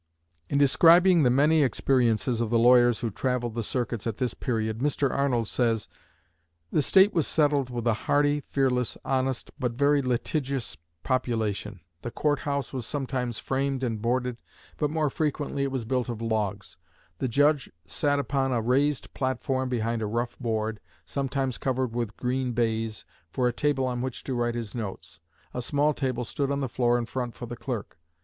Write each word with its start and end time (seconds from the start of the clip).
In 0.49 0.57
describing 0.57 1.21
the 1.21 1.29
many 1.29 1.61
experiences 1.61 2.41
of 2.41 2.49
the 2.49 2.57
lawyers 2.57 3.01
who 3.01 3.11
travelled 3.11 3.53
the 3.53 3.61
circuits 3.61 4.07
at 4.07 4.17
this 4.17 4.33
period, 4.33 4.79
Mr. 4.79 5.11
Arnold 5.11 5.47
says: 5.47 5.87
"The 6.71 6.81
State 6.81 7.13
was 7.13 7.27
settled 7.27 7.69
with 7.69 7.85
a 7.85 7.93
hardy, 8.09 8.39
fearless, 8.39 8.97
honest, 9.05 9.51
but 9.59 9.73
very 9.73 10.01
litigious 10.01 10.75
population. 11.03 11.81
The 12.01 12.09
court 12.09 12.39
house 12.39 12.73
was 12.73 12.87
sometimes 12.87 13.37
framed 13.37 13.83
and 13.83 14.01
boarded, 14.01 14.37
but 14.77 14.89
more 14.89 15.11
frequently 15.11 15.61
it 15.61 15.71
was 15.71 15.85
built 15.85 16.09
of 16.09 16.19
logs. 16.19 16.77
The 17.19 17.27
judge 17.27 17.71
sat 17.85 18.17
upon 18.17 18.51
a 18.51 18.59
raised 18.59 19.13
platform 19.13 19.69
behind 19.69 20.01
a 20.01 20.07
rough 20.07 20.35
board, 20.39 20.79
sometimes 21.05 21.59
covered 21.59 21.93
with 21.93 22.17
green 22.17 22.53
baize, 22.53 23.05
for 23.29 23.47
a 23.47 23.53
table 23.53 23.85
on 23.85 24.01
which 24.01 24.23
to 24.23 24.33
write 24.33 24.55
his 24.55 24.73
notes. 24.73 25.19
A 25.53 25.61
small 25.61 25.93
table 25.93 26.25
stood 26.25 26.49
on 26.49 26.61
the 26.61 26.67
floor 26.69 26.97
in 26.97 27.05
front 27.05 27.35
for 27.35 27.45
the 27.45 27.55
clerk. 27.55 27.99